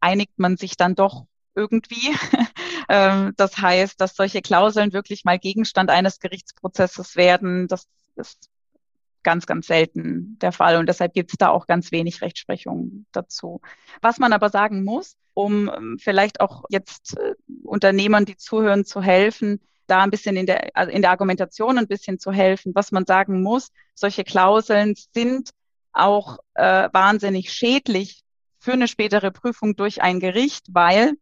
[0.00, 2.12] einigt man sich dann doch irgendwie.
[2.88, 8.48] Ähm, das heißt, dass solche Klauseln wirklich mal Gegenstand eines Gerichtsprozesses werden, das ist
[9.26, 10.76] ganz, ganz selten der Fall.
[10.76, 13.60] Und deshalb gibt es da auch ganz wenig Rechtsprechung dazu.
[14.00, 17.34] Was man aber sagen muss, um ähm, vielleicht auch jetzt äh,
[17.64, 21.88] Unternehmern, die zuhören, zu helfen, da ein bisschen in der, also in der Argumentation ein
[21.88, 22.72] bisschen zu helfen.
[22.76, 25.50] Was man sagen muss, solche Klauseln sind
[25.92, 28.22] auch äh, wahnsinnig schädlich
[28.60, 31.14] für eine spätere Prüfung durch ein Gericht, weil,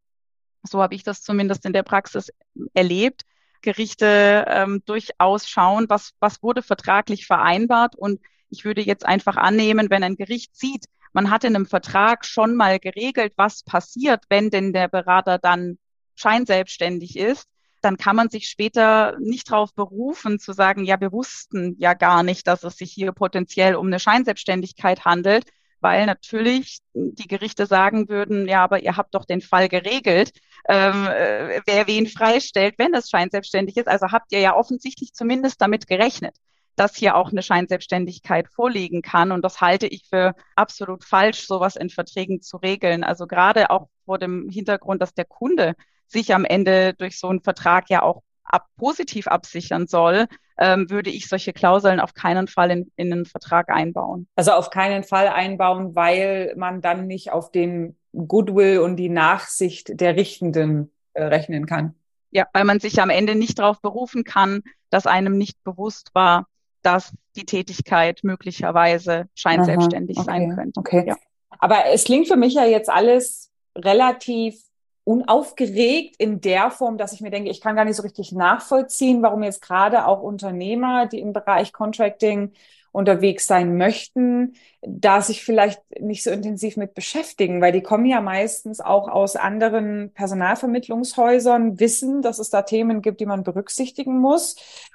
[0.63, 2.31] so habe ich das zumindest in der Praxis
[2.75, 3.23] erlebt,
[3.65, 7.97] Gerichte ähm, durchaus schauen, was, was wurde vertraglich vereinbart.
[7.97, 12.27] Und ich würde jetzt einfach annehmen, wenn ein Gericht sieht, man hat in einem Vertrag
[12.27, 15.79] schon mal geregelt, was passiert, wenn denn der Berater dann
[16.17, 17.49] scheinselbstständig ist,
[17.81, 22.23] dann kann man sich später nicht darauf berufen zu sagen, ja, wir wussten ja gar
[22.23, 25.45] nicht, dass es sich hier potenziell um eine Scheinselbstständigkeit handelt,
[25.85, 30.33] weil natürlich die Gerichte sagen würden, ja, aber ihr habt doch den Fall geregelt,
[30.67, 33.87] ähm, äh, wer wen freistellt, wenn es scheinselbstständig ist.
[33.87, 36.35] Also habt ihr ja offensichtlich zumindest damit gerechnet,
[36.75, 39.31] dass hier auch eine Scheinselbstständigkeit vorliegen kann.
[39.31, 43.05] Und das halte ich für absolut falsch, sowas in Verträgen zu regeln.
[43.05, 45.75] Also gerade auch vor dem Hintergrund, dass der Kunde
[46.07, 51.11] sich am Ende durch so einen Vertrag ja auch ab, positiv absichern soll, ähm, würde
[51.11, 54.29] ich solche Klauseln auf keinen Fall in, in einen Vertrag einbauen.
[54.37, 60.01] Also auf keinen Fall einbauen, weil man dann nicht auf den Goodwill und die Nachsicht
[60.01, 61.95] der Richtenden äh, rechnen kann.
[62.31, 66.47] Ja, weil man sich am Ende nicht darauf berufen kann, dass einem nicht bewusst war,
[66.83, 70.81] dass die Tätigkeit möglicherweise scheinselbstständig okay, sein könnte.
[70.81, 71.05] Okay.
[71.07, 71.17] Ja.
[71.59, 74.61] Aber es klingt für mich ja jetzt alles relativ
[75.05, 79.23] unaufgeregt in der Form, dass ich mir denke, ich kann gar nicht so richtig nachvollziehen,
[79.23, 82.53] warum jetzt gerade auch Unternehmer, die im Bereich Contracting
[82.95, 88.21] unterwegs sein möchten, da sich vielleicht nicht so intensiv mit beschäftigen, weil die kommen ja
[88.21, 94.55] meistens auch aus anderen Personalvermittlungshäusern, wissen, dass es da Themen gibt, die man berücksichtigen muss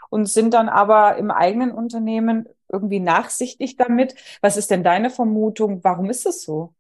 [0.10, 4.15] und sind dann aber im eigenen Unternehmen irgendwie nachsichtig damit.
[4.39, 5.84] Was ist denn deine Vermutung?
[5.84, 6.74] Warum ist es so?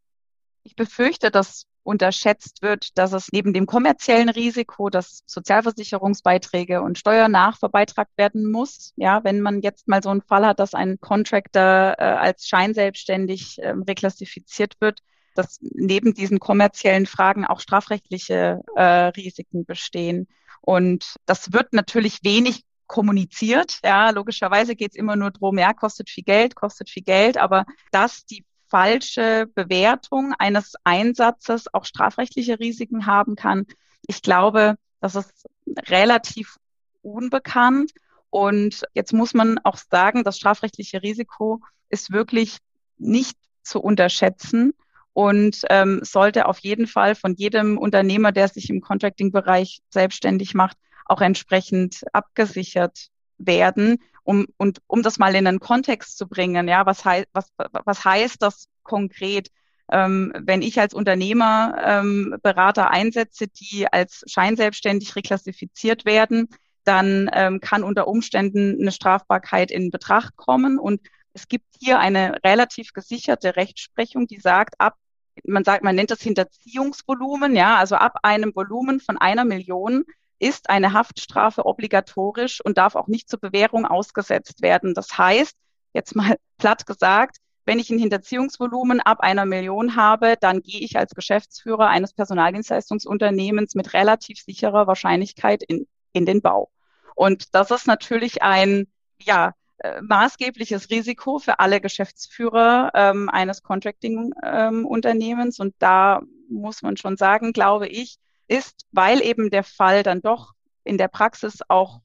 [0.63, 7.31] Ich befürchte, dass unterschätzt wird, dass es neben dem kommerziellen Risiko, dass Sozialversicherungsbeiträge und Steuern
[7.31, 11.95] nachverbeitragt werden muss, ja, wenn man jetzt mal so einen Fall hat, dass ein Contractor
[11.97, 14.99] äh, als scheinselbstständig äh, reklassifiziert wird,
[15.33, 20.27] dass neben diesen kommerziellen Fragen auch strafrechtliche äh, Risiken bestehen.
[20.61, 23.79] Und das wird natürlich wenig kommuniziert.
[23.83, 27.65] Ja, logischerweise geht es immer nur drum, ja, kostet viel Geld, kostet viel Geld, aber
[27.91, 33.65] dass die falsche Bewertung eines Einsatzes auch strafrechtliche Risiken haben kann.
[34.07, 35.45] Ich glaube, das ist
[35.87, 36.57] relativ
[37.01, 37.91] unbekannt.
[38.29, 42.57] Und jetzt muss man auch sagen, das strafrechtliche Risiko ist wirklich
[42.97, 44.73] nicht zu unterschätzen
[45.13, 50.77] und ähm, sollte auf jeden Fall von jedem Unternehmer, der sich im Contracting-Bereich selbstständig macht,
[51.05, 53.07] auch entsprechend abgesichert
[53.39, 53.97] werden.
[54.23, 58.05] Um, und um das mal in einen Kontext zu bringen, ja, was, heißt was, was
[58.05, 59.49] heißt das konkret?
[59.91, 66.49] Ähm, wenn ich als Unternehmer ähm, Berater einsetze, die als scheinselbstständig reklassifiziert werden,
[66.83, 70.77] dann ähm, kann unter Umständen eine Strafbarkeit in Betracht kommen.
[70.77, 71.01] Und
[71.33, 74.95] es gibt hier eine relativ gesicherte Rechtsprechung, die sagt, ab,
[75.43, 80.05] man sagt, man nennt das Hinterziehungsvolumen, ja, also ab einem Volumen von einer Million
[80.39, 84.93] ist eine Haftstrafe obligatorisch und darf auch nicht zur Bewährung ausgesetzt werden.
[84.93, 85.55] Das heißt,
[85.93, 90.97] jetzt mal platt gesagt, wenn ich ein Hinterziehungsvolumen ab einer Million habe, dann gehe ich
[90.97, 96.71] als Geschäftsführer eines Personaldienstleistungsunternehmens mit relativ sicherer Wahrscheinlichkeit in, in den Bau.
[97.15, 98.87] Und das ist natürlich ein,
[99.21, 105.59] ja, äh, maßgebliches Risiko für alle Geschäftsführer ähm, eines Contracting-Unternehmens.
[105.59, 108.17] Ähm, und da muss man schon sagen, glaube ich,
[108.49, 112.01] ist, weil eben der Fall dann doch in der Praxis auch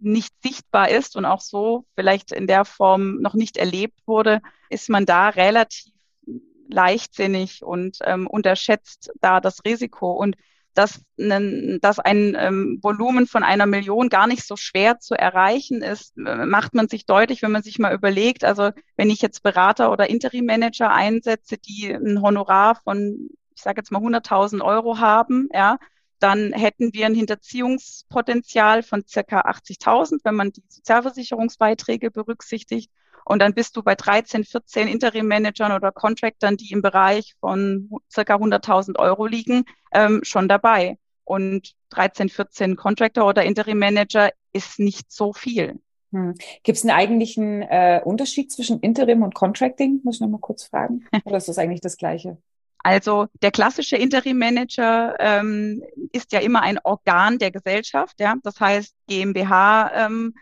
[0.00, 4.90] nicht sichtbar ist und auch so vielleicht in der Form noch nicht erlebt wurde, ist
[4.90, 5.92] man da relativ
[6.68, 10.12] leichtsinnig und ähm, unterschätzt da das Risiko.
[10.12, 10.36] Und
[10.74, 15.80] dass, ein, dass ein ähm, Volumen von einer Million gar nicht so schwer zu erreichen
[15.80, 19.42] ist, äh, macht man sich deutlich, wenn man sich mal überlegt, also wenn ich jetzt
[19.42, 25.48] Berater oder Interim-Manager einsetze, die ein Honorar von ich sage jetzt mal 100.000 Euro haben,
[25.52, 25.78] ja,
[26.18, 32.90] dann hätten wir ein Hinterziehungspotenzial von circa 80.000, wenn man die Sozialversicherungsbeiträge berücksichtigt.
[33.24, 38.36] Und dann bist du bei 13, 14 Interim-Managern oder Contractern, die im Bereich von circa
[38.36, 40.98] 100.000 Euro liegen, ähm, schon dabei.
[41.24, 45.80] Und 13, 14 Contractor oder Interim-Manager ist nicht so viel.
[46.12, 46.34] Hm.
[46.62, 50.00] Gibt es einen eigentlichen äh, Unterschied zwischen Interim und Contracting?
[50.04, 51.04] Muss ich noch mal kurz fragen.
[51.24, 52.38] Oder ist das eigentlich das Gleiche?
[52.86, 58.60] Also der klassische Interim Manager ähm, ist ja immer ein Organ der Gesellschaft, ja, das
[58.60, 60.34] heißt GmbH ähm,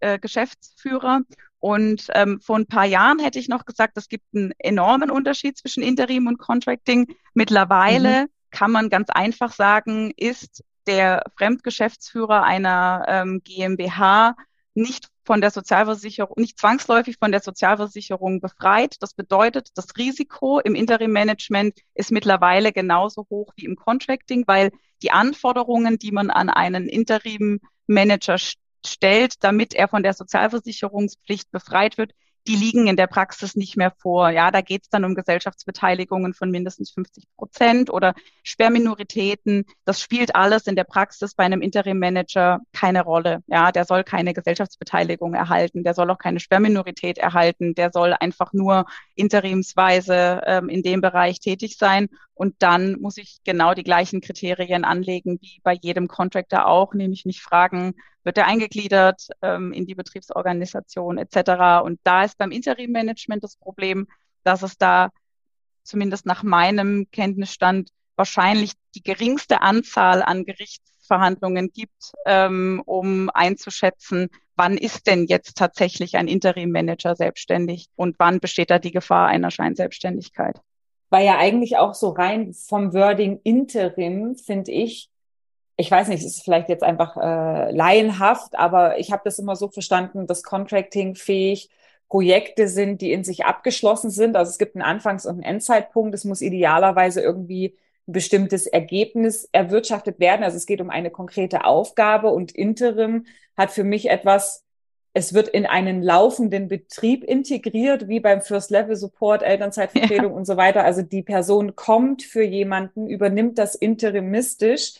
[0.00, 1.20] äh, Geschäftsführer.
[1.60, 5.58] Und ähm, vor ein paar Jahren hätte ich noch gesagt, es gibt einen enormen Unterschied
[5.58, 7.06] zwischen Interim und Contracting.
[7.34, 8.28] Mittlerweile mhm.
[8.50, 14.34] kann man ganz einfach sagen, ist der Fremdgeschäftsführer einer ähm, GmbH
[14.74, 18.96] nicht von der Sozialversicherung, nicht zwangsläufig von der Sozialversicherung befreit.
[19.00, 24.70] Das bedeutet, das Risiko im Interim-Management ist mittlerweile genauso hoch wie im Contracting, weil
[25.02, 28.36] die Anforderungen, die man an einen Interim-Manager
[28.86, 32.12] stellt, damit er von der Sozialversicherungspflicht befreit wird,
[32.46, 34.30] die liegen in der Praxis nicht mehr vor.
[34.30, 39.64] Ja, da geht es dann um Gesellschaftsbeteiligungen von mindestens 50 Prozent oder Sperrminoritäten.
[39.84, 43.42] Das spielt alles in der Praxis bei einem Interim-Manager keine Rolle.
[43.46, 48.52] Ja, der soll keine Gesellschaftsbeteiligung erhalten, der soll auch keine Sperrminorität erhalten, der soll einfach
[48.52, 52.08] nur interimsweise ähm, in dem Bereich tätig sein.
[52.36, 57.24] Und dann muss ich genau die gleichen Kriterien anlegen wie bei jedem Contractor auch, nämlich
[57.24, 57.94] mich fragen,
[58.24, 61.82] wird er eingegliedert ähm, in die Betriebsorganisation etc.
[61.82, 64.06] Und da ist beim Interim-Management das Problem,
[64.44, 65.08] dass es da
[65.82, 74.76] zumindest nach meinem Kenntnisstand wahrscheinlich die geringste Anzahl an Gerichtsverhandlungen gibt, ähm, um einzuschätzen, wann
[74.76, 80.60] ist denn jetzt tatsächlich ein Interim-Manager selbstständig und wann besteht da die Gefahr einer Scheinselbstständigkeit.
[81.10, 85.10] Weil ja eigentlich auch so rein vom Wording Interim, finde ich,
[85.76, 89.56] ich weiß nicht, es ist vielleicht jetzt einfach äh, laienhaft, aber ich habe das immer
[89.56, 91.70] so verstanden, dass Contracting fähig
[92.08, 94.36] Projekte sind, die in sich abgeschlossen sind.
[94.36, 96.14] Also es gibt einen Anfangs- und einen Endzeitpunkt.
[96.14, 100.44] Es muss idealerweise irgendwie ein bestimmtes Ergebnis erwirtschaftet werden.
[100.44, 104.64] Also es geht um eine konkrete Aufgabe und Interim hat für mich etwas,
[105.16, 110.36] es wird in einen laufenden Betrieb integriert, wie beim First Level Support, Elternzeitvertretung ja.
[110.36, 110.84] und so weiter.
[110.84, 114.96] Also die Person kommt für jemanden, übernimmt das interimistisch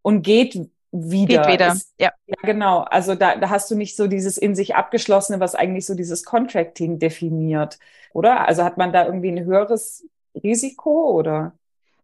[0.00, 0.54] und geht
[0.92, 1.42] wieder.
[1.42, 2.10] Geht wieder, ist, ja.
[2.26, 2.78] Ja, genau.
[2.84, 6.24] Also da, da hast du nicht so dieses in sich abgeschlossene, was eigentlich so dieses
[6.24, 7.78] Contracting definiert,
[8.14, 8.48] oder?
[8.48, 10.06] Also hat man da irgendwie ein höheres
[10.42, 11.52] Risiko oder?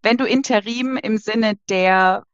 [0.02, 2.24] Wenn du Interim im Sinne der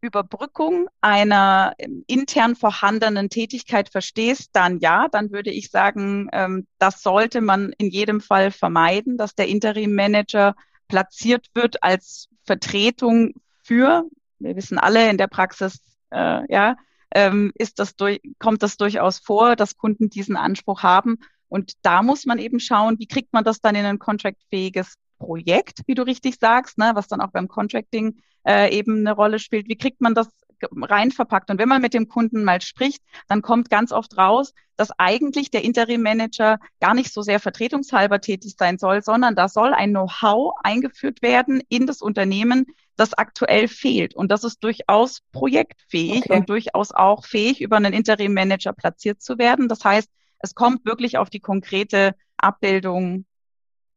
[0.00, 1.74] Überbrückung einer
[2.06, 7.88] intern vorhandenen Tätigkeit verstehst, dann ja, dann würde ich sagen, ähm, das sollte man in
[7.90, 10.54] jedem Fall vermeiden, dass der Interim-Manager
[10.88, 14.04] platziert wird als Vertretung für,
[14.38, 15.80] wir wissen alle in der Praxis,
[16.10, 16.76] äh, ja,
[17.14, 21.18] ähm, ist das durch, kommt das durchaus vor, dass Kunden diesen Anspruch haben.
[21.48, 25.82] Und da muss man eben schauen, wie kriegt man das dann in ein contractfähiges Projekt,
[25.86, 29.68] wie du richtig sagst, ne, was dann auch beim Contracting äh, eben eine Rolle spielt.
[29.68, 30.28] Wie kriegt man das
[30.72, 31.50] rein verpackt?
[31.50, 35.50] Und wenn man mit dem Kunden mal spricht, dann kommt ganz oft raus, dass eigentlich
[35.50, 40.54] der Interim-Manager gar nicht so sehr vertretungshalber tätig sein soll, sondern da soll ein Know-how
[40.62, 44.14] eingeführt werden in das Unternehmen, das aktuell fehlt.
[44.14, 46.36] Und das ist durchaus projektfähig okay.
[46.36, 49.68] und durchaus auch fähig, über einen Interim-Manager platziert zu werden.
[49.68, 50.08] Das heißt,
[50.40, 53.24] es kommt wirklich auf die konkrete Abbildung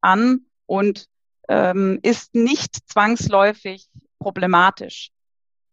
[0.01, 1.07] an und
[1.49, 5.09] ähm, ist nicht zwangsläufig problematisch.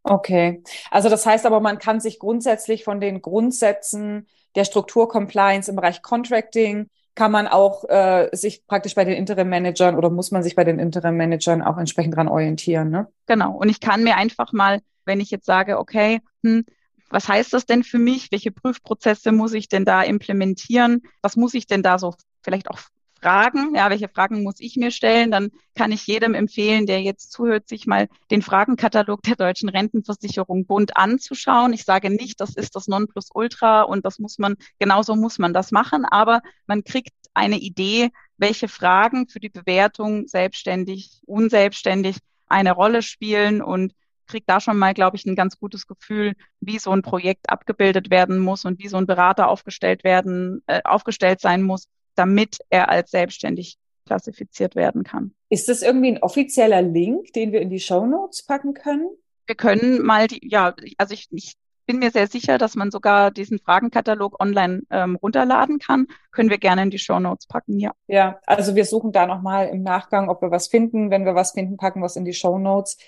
[0.02, 5.76] Okay, also das heißt aber, man kann sich grundsätzlich von den Grundsätzen der Strukturcompliance im
[5.76, 10.54] Bereich Contracting kann man auch äh, sich praktisch bei den Interim-Managern oder muss man sich
[10.54, 13.08] bei den Interim-Managern auch entsprechend dran orientieren, ne?
[13.26, 13.56] Genau.
[13.56, 16.64] Und ich kann mir einfach mal, wenn ich jetzt sage, okay, hm,
[17.10, 18.30] was heißt das denn für mich?
[18.30, 21.02] Welche Prüfprozesse muss ich denn da implementieren?
[21.20, 22.78] Was muss ich denn da so vielleicht auch
[23.20, 25.30] Fragen, ja, welche Fragen muss ich mir stellen?
[25.30, 30.66] Dann kann ich jedem empfehlen, der jetzt zuhört, sich mal den Fragenkatalog der deutschen Rentenversicherung
[30.66, 31.72] Bund anzuschauen.
[31.72, 35.72] Ich sage nicht, das ist das Nonplusultra und das muss man, genauso muss man das
[35.72, 43.02] machen, aber man kriegt eine Idee, welche Fragen für die Bewertung selbstständig, unselbstständig eine Rolle
[43.02, 43.92] spielen und
[44.26, 48.10] kriegt da schon mal, glaube ich, ein ganz gutes Gefühl, wie so ein Projekt abgebildet
[48.10, 52.88] werden muss und wie so ein Berater aufgestellt werden, äh, aufgestellt sein muss, damit er
[52.88, 55.34] als selbstständig klassifiziert werden kann.
[55.50, 59.08] Ist das irgendwie ein offizieller Link, den wir in die Show Notes packen können?
[59.46, 61.54] Wir können mal die, ja, also ich, ich
[61.86, 66.06] bin mir sehr sicher, dass man sogar diesen Fragenkatalog online ähm, runterladen kann.
[66.32, 67.92] Können wir gerne in die Show Notes packen, ja.
[68.06, 71.10] Ja, also wir suchen da nochmal im Nachgang, ob wir was finden.
[71.10, 72.98] Wenn wir was finden, packen wir es in die Show Notes.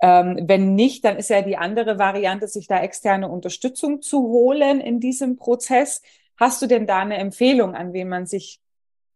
[0.00, 4.80] Ähm, wenn nicht, dann ist ja die andere Variante, sich da externe Unterstützung zu holen
[4.80, 6.00] in diesem Prozess.
[6.38, 8.60] Hast du denn da eine Empfehlung, an wen man sich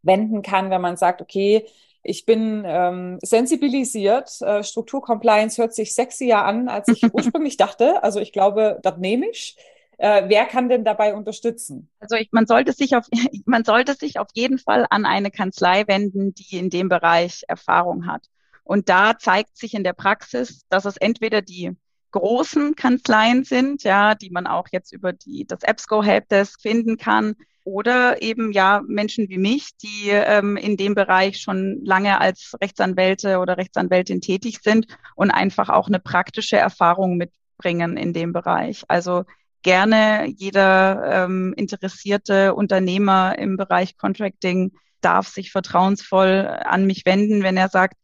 [0.02, 1.66] wenden kann, wenn man sagt, okay,
[2.02, 8.02] ich bin ähm, sensibilisiert, äh, Strukturcompliance hört sich sexier an, als ich ursprünglich dachte.
[8.02, 9.56] Also ich glaube, das nehme ich.
[9.98, 11.88] Äh, wer kann denn dabei unterstützen?
[12.00, 13.06] Also ich, man sollte sich auf
[13.46, 18.06] man sollte sich auf jeden Fall an eine Kanzlei wenden, die in dem Bereich Erfahrung
[18.06, 18.24] hat.
[18.64, 21.76] Und da zeigt sich in der Praxis, dass es entweder die
[22.12, 27.34] großen Kanzleien sind, ja, die man auch jetzt über die, das EBSCO Helpdesk finden kann.
[27.64, 33.38] Oder eben ja Menschen wie mich, die ähm, in dem Bereich schon lange als Rechtsanwälte
[33.38, 38.82] oder Rechtsanwältin tätig sind und einfach auch eine praktische Erfahrung mitbringen in dem Bereich.
[38.88, 39.24] Also
[39.62, 47.56] gerne jeder ähm, interessierte Unternehmer im Bereich Contracting darf sich vertrauensvoll an mich wenden, wenn
[47.56, 47.96] er sagt,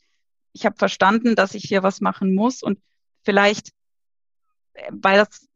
[0.53, 2.79] ich habe verstanden, dass ich hier was machen muss und
[3.25, 3.71] vielleicht
[4.91, 5.49] weil das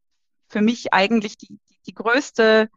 [0.49, 2.69] für mich eigentlich die, die, die größte,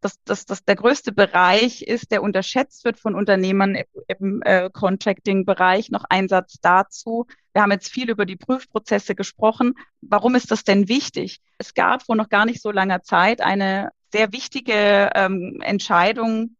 [0.00, 5.90] das, das, das der größte Bereich ist, der unterschätzt wird von Unternehmern im, äh, Contracting-Bereich.
[5.90, 7.26] Noch ein Satz dazu.
[7.52, 9.74] Wir haben jetzt viel über die Prüfprozesse gesprochen.
[10.00, 11.40] Warum ist das denn wichtig?
[11.58, 16.56] Es gab vor noch gar nicht so langer Zeit eine sehr wichtige ähm, Entscheidung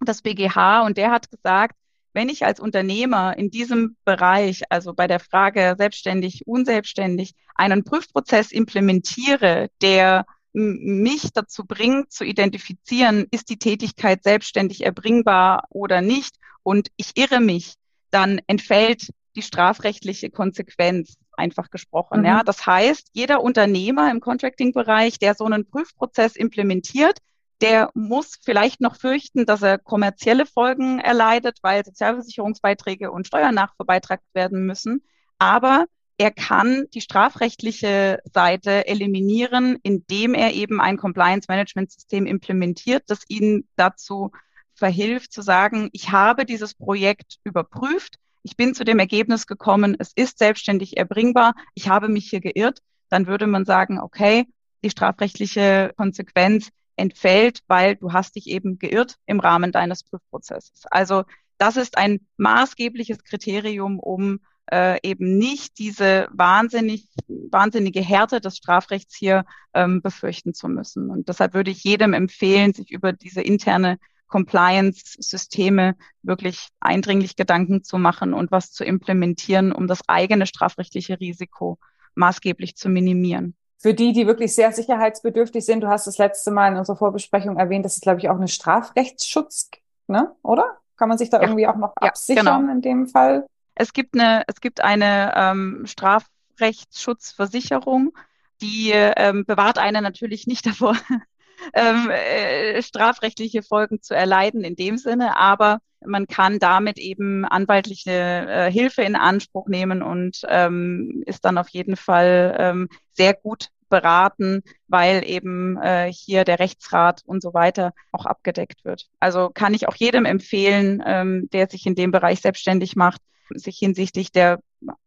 [0.00, 1.74] des BGH und der hat gesagt,
[2.16, 8.52] wenn ich als Unternehmer in diesem Bereich, also bei der Frage selbstständig, unselbstständig, einen Prüfprozess
[8.52, 16.88] implementiere, der mich dazu bringt, zu identifizieren, ist die Tätigkeit selbstständig erbringbar oder nicht, und
[16.96, 17.74] ich irre mich,
[18.10, 22.20] dann entfällt die strafrechtliche Konsequenz, einfach gesprochen.
[22.20, 22.26] Mhm.
[22.26, 27.18] Ja, das heißt, jeder Unternehmer im Contracting-Bereich, der so einen Prüfprozess implementiert,
[27.60, 34.24] der muss vielleicht noch fürchten, dass er kommerzielle Folgen erleidet, weil Sozialversicherungsbeiträge und Steuern nachverbeitragt
[34.34, 35.02] werden müssen.
[35.38, 35.86] Aber
[36.18, 44.32] er kann die strafrechtliche Seite eliminieren, indem er eben ein Compliance-Management-System implementiert, das ihn dazu
[44.74, 50.12] verhilft zu sagen, ich habe dieses Projekt überprüft, ich bin zu dem Ergebnis gekommen, es
[50.14, 54.46] ist selbstständig erbringbar, ich habe mich hier geirrt, dann würde man sagen, okay,
[54.84, 60.84] die strafrechtliche Konsequenz entfällt, weil du hast dich eben geirrt im Rahmen deines Prüfprozesses.
[60.90, 61.24] Also
[61.58, 64.40] das ist ein maßgebliches Kriterium, um
[64.70, 69.44] äh, eben nicht diese wahnsinnig, wahnsinnige Härte des Strafrechts hier
[69.74, 71.10] ähm, befürchten zu müssen.
[71.10, 77.96] Und deshalb würde ich jedem empfehlen, sich über diese interne Compliance-Systeme wirklich eindringlich Gedanken zu
[77.96, 81.78] machen und was zu implementieren, um das eigene strafrechtliche Risiko
[82.16, 83.54] maßgeblich zu minimieren.
[83.78, 87.56] Für die, die wirklich sehr sicherheitsbedürftig sind, du hast das letzte Mal in unserer Vorbesprechung
[87.58, 89.70] erwähnt, dass es, glaube ich, auch eine Strafrechtsschutz,
[90.06, 90.34] ne?
[90.42, 90.78] oder?
[90.96, 91.44] Kann man sich da ja.
[91.44, 92.72] irgendwie auch noch absichern ja, genau.
[92.72, 93.46] in dem Fall?
[93.74, 98.16] Es gibt eine, es gibt eine ähm, Strafrechtsschutzversicherung,
[98.62, 100.96] die ähm, bewahrt einen natürlich nicht davor,
[101.74, 108.10] ähm, äh, strafrechtliche Folgen zu erleiden in dem Sinne, aber man kann damit eben anwaltliche
[108.10, 113.70] äh, Hilfe in Anspruch nehmen und ähm, ist dann auf jeden Fall ähm, sehr gut
[113.88, 119.08] beraten, weil eben äh, hier der Rechtsrat und so weiter auch abgedeckt wird.
[119.20, 123.78] Also kann ich auch jedem empfehlen, ähm, der sich in dem Bereich selbstständig macht, sich
[123.78, 124.60] hinsichtlich der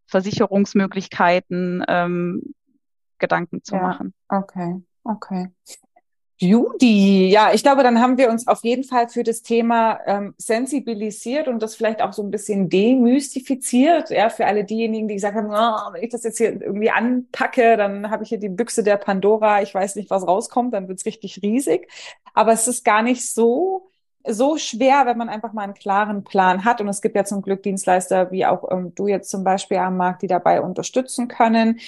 [0.08, 2.54] Versicherungsmöglichkeiten ähm,
[3.20, 4.14] Gedanken zu ja, machen.
[4.30, 5.50] Okay, okay.
[6.42, 10.34] Judy, ja, ich glaube, dann haben wir uns auf jeden Fall für das Thema ähm,
[10.38, 15.36] sensibilisiert und das vielleicht auch so ein bisschen demystifiziert, ja, für alle diejenigen, die gesagt
[15.36, 18.84] haben, oh, wenn ich das jetzt hier irgendwie anpacke, dann habe ich hier die Büchse
[18.84, 21.90] der Pandora, ich weiß nicht, was rauskommt, dann wird's richtig riesig.
[22.34, 23.90] Aber es ist gar nicht so
[24.28, 26.82] so schwer, wenn man einfach mal einen klaren Plan hat.
[26.82, 29.98] Und es gibt ja zum Glück Dienstleister, wie auch ähm, du jetzt zum Beispiel am
[29.98, 31.80] Markt, die dabei unterstützen können.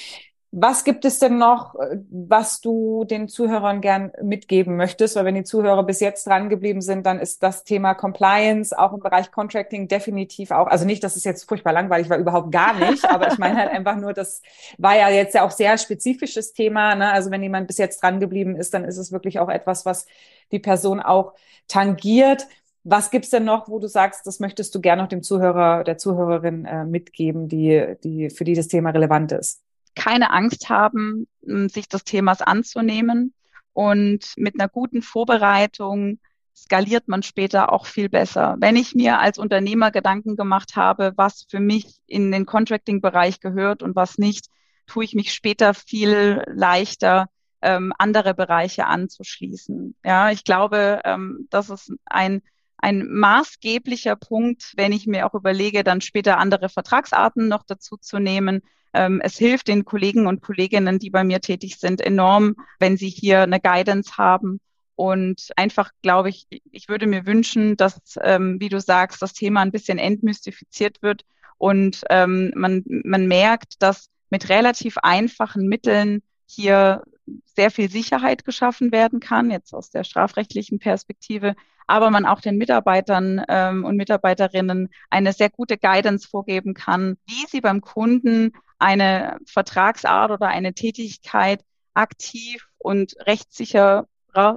[0.54, 5.16] Was gibt es denn noch, äh, was du den Zuhörern gern mitgeben möchtest?
[5.16, 8.91] Weil wenn die Zuhörer bis jetzt dran geblieben sind, dann ist das Thema Compliance auch
[8.91, 12.74] im Bereich Contracting definitiv auch, also nicht, dass es jetzt furchtbar langweilig war, überhaupt gar
[12.78, 14.41] nicht, aber ich meine halt einfach nur, das
[14.78, 16.95] war ja jetzt ja auch sehr spezifisches Thema.
[16.95, 17.10] Ne?
[17.10, 20.06] Also wenn jemand bis jetzt dran geblieben ist, dann ist es wirklich auch etwas, was
[20.52, 21.34] die Person auch
[21.70, 22.45] tangiert.
[22.84, 25.97] Was gibt's denn noch, wo du sagst, das möchtest du gerne noch dem Zuhörer, der
[25.97, 29.62] Zuhörerin äh, mitgeben, die, die, für die das Thema relevant ist?
[29.96, 33.34] Keine Angst haben, sich des Themas anzunehmen.
[33.74, 36.20] Und mit einer guten Vorbereitung
[36.56, 38.56] skaliert man später auch viel besser.
[38.60, 43.82] Wenn ich mir als Unternehmer Gedanken gemacht habe, was für mich in den Contracting-Bereich gehört
[43.82, 44.48] und was nicht,
[44.88, 47.28] tue ich mich später viel leichter,
[47.62, 49.96] ähm, andere Bereiche anzuschließen.
[50.04, 52.42] Ja, ich glaube, ähm, das ist ein
[52.82, 58.20] ein maßgeblicher Punkt, wenn ich mir auch überlege, dann später andere Vertragsarten noch dazu zu
[58.20, 58.62] nehmen, ähm,
[58.94, 63.42] es hilft den Kollegen und Kolleginnen, die bei mir tätig sind, enorm, wenn sie hier
[63.42, 64.60] eine Guidance haben.
[64.96, 69.62] Und einfach glaube ich, ich würde mir wünschen, dass, ähm, wie du sagst, das Thema
[69.62, 71.24] ein bisschen entmystifiziert wird
[71.62, 77.04] und ähm, man, man merkt, dass mit relativ einfachen Mitteln hier
[77.46, 81.56] sehr viel Sicherheit geschaffen werden kann, jetzt aus der strafrechtlichen Perspektive,
[81.92, 87.46] aber man auch den Mitarbeitern ähm, und Mitarbeiterinnen eine sehr gute Guidance vorgeben kann, wie
[87.50, 91.62] sie beim Kunden eine Vertragsart oder eine Tätigkeit
[91.94, 94.08] aktiv und rechtssicher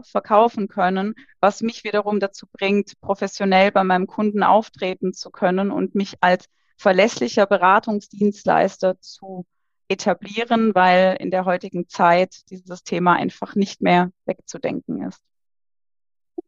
[0.05, 5.97] verkaufen können, was mich wiederum dazu bringt, professionell bei meinem Kunden auftreten zu können und
[5.97, 9.45] mich als verlässlicher Beratungsdienstleister zu
[9.89, 15.21] etablieren, weil in der heutigen Zeit dieses Thema einfach nicht mehr wegzudenken ist.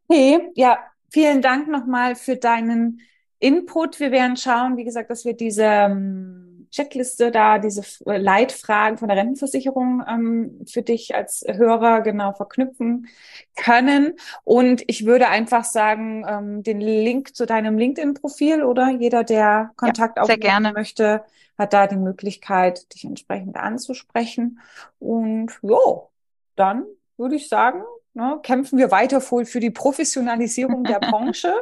[0.08, 0.78] Okay, ja,
[1.10, 3.00] vielen Dank nochmal für deinen
[3.38, 4.00] Input.
[4.00, 9.08] Wir werden schauen, wie gesagt, dass wir diese ähm, Checkliste da, diese äh, Leitfragen von
[9.08, 13.08] der Rentenversicherung ähm, für dich als Hörer genau verknüpfen
[13.56, 14.14] können.
[14.44, 20.18] Und ich würde einfach sagen, ähm, den Link zu deinem LinkedIn-Profil oder jeder, der Kontakt
[20.18, 21.24] ja, aufnehmen möchte,
[21.58, 24.60] hat da die Möglichkeit, dich entsprechend anzusprechen.
[24.98, 26.10] Und jo,
[26.54, 26.84] dann
[27.16, 27.82] würde ich sagen,
[28.16, 31.54] ne, kämpfen wir weiter für die Professionalisierung der Branche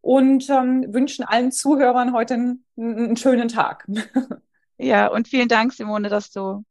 [0.00, 3.88] und ähm, wünschen allen Zuhörern heute einen, einen schönen Tag.
[4.76, 6.64] Ja, und vielen Dank, Simone, dass du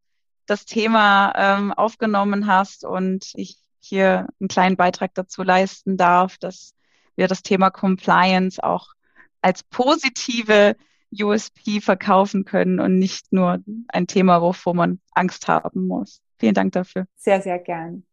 [0.46, 6.74] das Thema ähm, aufgenommen hast und ich hier einen kleinen Beitrag dazu leisten darf, dass
[7.16, 8.88] wir das Thema Compliance auch
[9.42, 10.76] als positive
[11.18, 16.20] USP verkaufen können und nicht nur ein Thema, wovor man Angst haben muss.
[16.38, 17.06] Vielen Dank dafür.
[17.16, 18.04] Sehr, sehr gern.